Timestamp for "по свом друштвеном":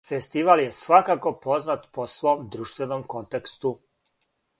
1.97-3.05